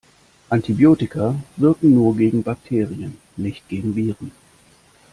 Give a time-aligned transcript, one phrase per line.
[0.49, 4.31] Antibiotika wirken nur gegen Bakterien, nicht gegen Viren.